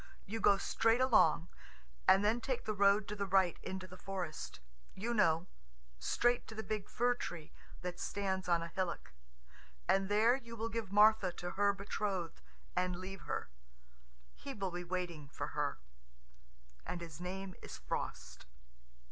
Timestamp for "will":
10.55-10.69, 14.55-14.71